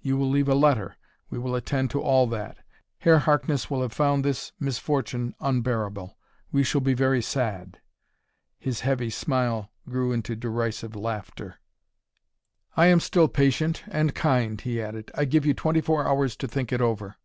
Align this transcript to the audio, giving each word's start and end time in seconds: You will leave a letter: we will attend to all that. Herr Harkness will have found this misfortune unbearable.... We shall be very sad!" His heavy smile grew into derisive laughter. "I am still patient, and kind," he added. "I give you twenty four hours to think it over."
You 0.00 0.16
will 0.16 0.30
leave 0.30 0.48
a 0.48 0.54
letter: 0.54 0.96
we 1.28 1.40
will 1.40 1.56
attend 1.56 1.90
to 1.90 2.00
all 2.00 2.28
that. 2.28 2.58
Herr 2.98 3.18
Harkness 3.18 3.68
will 3.68 3.82
have 3.82 3.92
found 3.92 4.24
this 4.24 4.52
misfortune 4.60 5.34
unbearable.... 5.40 6.16
We 6.52 6.62
shall 6.62 6.80
be 6.80 6.94
very 6.94 7.20
sad!" 7.20 7.80
His 8.60 8.82
heavy 8.82 9.10
smile 9.10 9.72
grew 9.88 10.12
into 10.12 10.36
derisive 10.36 10.94
laughter. 10.94 11.58
"I 12.76 12.86
am 12.86 13.00
still 13.00 13.26
patient, 13.26 13.82
and 13.88 14.14
kind," 14.14 14.60
he 14.60 14.80
added. 14.80 15.10
"I 15.16 15.24
give 15.24 15.44
you 15.44 15.52
twenty 15.52 15.80
four 15.80 16.06
hours 16.06 16.36
to 16.36 16.46
think 16.46 16.72
it 16.72 16.80
over." 16.80 17.16